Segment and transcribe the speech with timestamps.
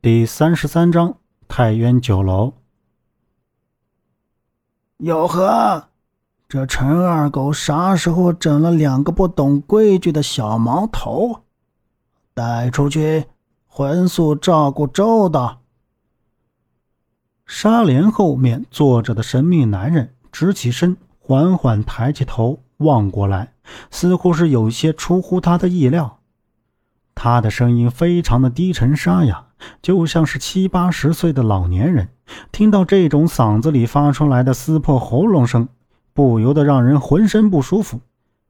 [0.00, 1.16] 第三十三章
[1.48, 2.52] 太渊酒楼。
[4.98, 5.88] 哟呵，
[6.48, 11.40] 这陈二狗啥时候整了两个不懂规矩的小毛头？
[12.32, 13.24] 带出去，
[13.66, 15.62] 荤素照顾周到。
[17.44, 23.52] 纱帘后面坐着的神秘男人直起身，缓缓抬起头望过来，
[23.90, 26.17] 似乎是有些出乎他的意料。
[27.20, 29.46] 他的声音非常的低沉沙哑，
[29.82, 32.10] 就像是七八十岁的老年人。
[32.52, 35.66] 听到这种嗓子里发出来的撕破喉咙声，
[36.14, 37.98] 不由得让人浑身不舒服。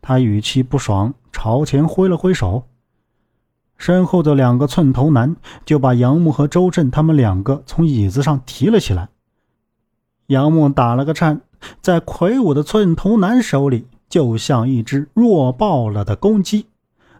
[0.00, 2.62] 他语气不爽，朝前挥了挥手，
[3.76, 5.34] 身后的两个寸头男
[5.64, 9.08] 就把杨木和周震他们两个从椅子上提了起来。
[10.28, 11.40] 杨木打了个颤，
[11.80, 16.66] 在魁梧的寸头男手里，就像一只弱爆了的公鸡。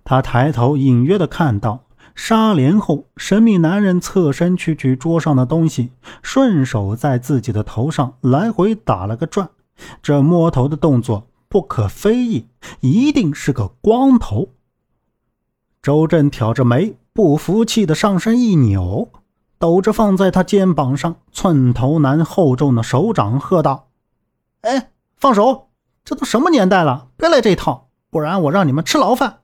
[0.05, 1.85] 他抬头，隐约的看到
[2.15, 5.93] 纱帘后神秘男人侧身去取桌上的东西，
[6.23, 9.49] 顺手在自己的头上来回打了个转。
[10.03, 12.47] 这摸头的动作不可非议，
[12.81, 14.49] 一定是个光头。
[15.81, 19.09] 周震挑着眉，不服气的上身一扭，
[19.59, 23.89] 抖着放在他肩膀上寸头男厚重的手掌，喝道
[24.63, 25.69] ：“哎，放手！
[26.05, 29.39] 这都什么年代了，别来这套，不然我让你们吃牢饭！”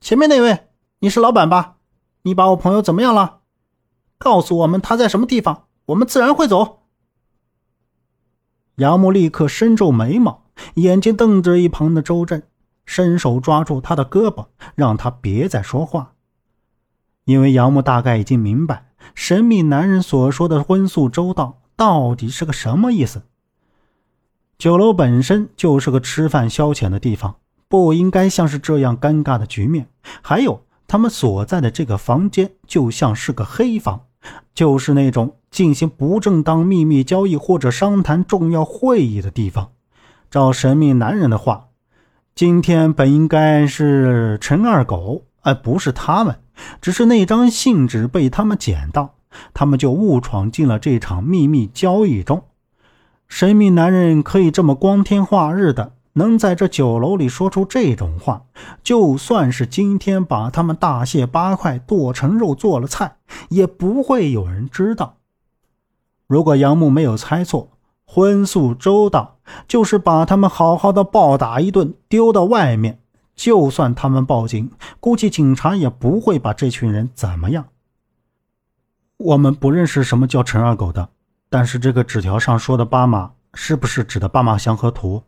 [0.00, 0.66] 前面那位，
[1.00, 1.76] 你是老板吧？
[2.22, 3.40] 你把我朋友怎么样了？
[4.16, 6.84] 告诉我们他在什么地方，我们自然会走。
[8.76, 12.42] 杨木立刻深皱眉毛，眼睛瞪着一旁的周震，
[12.86, 16.14] 伸手抓住他的胳膊，让他别再说话。
[17.24, 23.22] 因为杨木大概已经明白，神秘男人所说的荤素周到到底是个什么意思。
[24.56, 27.36] 酒楼本身就是个吃饭消遣的地方。
[27.70, 29.86] 不应该像是这样尴尬的局面。
[30.22, 34.00] 还有，他们所在的这个房间就像是个黑房，
[34.52, 39.70] 就是那种进行不正当秘密交易或者商谈重要会议的地方。
[40.32, 41.68] 照神秘男人的话，
[42.34, 46.40] 今天本应该是陈二狗，而不是他们。
[46.80, 49.14] 只是那张信纸被他们捡到，
[49.54, 52.42] 他们就误闯进了这场秘密交易中。
[53.28, 55.92] 神秘男人可以这么光天化日的。
[56.14, 58.42] 能在这酒楼里说出这种话，
[58.82, 63.16] 就算是今天把他们大卸八块剁成肉做了菜，
[63.48, 65.16] 也不会有人知道。
[66.26, 67.70] 如果杨木没有猜错，
[68.04, 69.38] 荤素周到
[69.68, 72.98] 就是把他们好好的暴打一顿，丢到外面。
[73.36, 77.68] 就算他们报警，估计警察也不会把这群人怎么样。
[79.16, 81.08] 我们不认识什么叫陈二狗的，
[81.48, 85.22] 但是这个纸条上说的八马，是不是指的八马祥和图？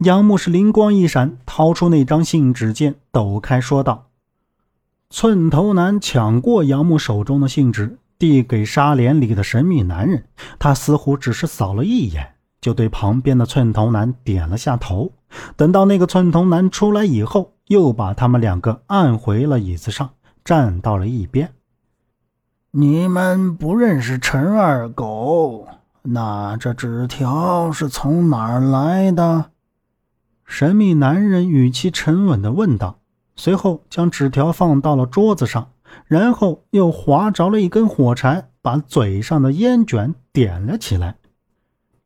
[0.00, 4.08] 杨木是灵光一闪，掏出那张信纸件，抖开说道
[5.08, 10.24] ：“寸头男抢过杨木手中的信纸，递给纱帘里的神秘男人。
[10.58, 15.12] 他似乎只是扫了一眼，就对旁边的寸头男点了下头。
[15.56, 20.10] 等到那个寸头男出来以后，又把他们两个按回了椅子上，
[20.44, 21.54] 站到了一边。
[22.72, 25.66] 你们不认识陈二狗，
[26.02, 29.52] 那这纸条是从哪儿来的？”
[30.46, 33.00] 神秘男人语气沉稳地问道，
[33.34, 35.72] 随后将纸条放到了桌子上，
[36.06, 41.16] 然后又划着了一根火柴，把嘴上的烟卷点了起来。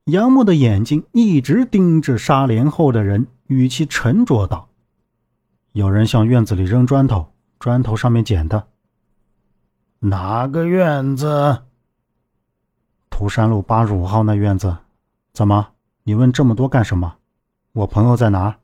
[0.04, 4.70] 杨木的眼睛一直盯着纱帘后的人，语气沉着道
[5.72, 8.66] ：“有人向院子里扔砖头，砖头上面捡的。
[10.00, 11.62] 哪个院子？
[13.10, 14.78] 涂山路八十五号那院子。
[15.32, 15.68] 怎么？
[16.04, 17.18] 你问这么多干什么？”
[17.72, 18.56] 我朋友在哪？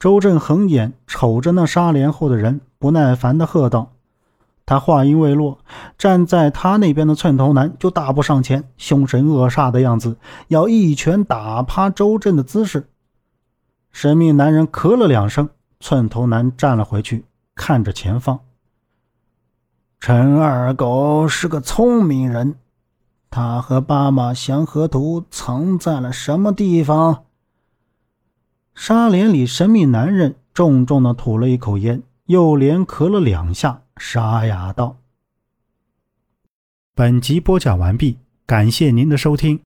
[0.00, 3.92] 周震横眼瞅着那纱帘后的人，不耐烦的喝道。
[4.64, 5.58] 他话音未落，
[5.96, 10.16] 站在他那边的寸头男就大步上前，凶神恶煞的样子，
[10.48, 12.88] 要一拳打趴周震的姿势。
[13.92, 15.48] 神秘男人咳了两声，
[15.78, 17.24] 寸头男站了回去，
[17.54, 18.40] 看着前方。
[20.00, 22.56] 陈二狗是个聪明人，
[23.30, 27.22] 他和八马祥和图藏在了什么地方？
[28.76, 34.98] 纱帘里，神秘男人重重的吐了一口烟，又连咳了两下，沙哑道
[36.94, 39.60] ：“本集播讲完毕，感谢您的收听。”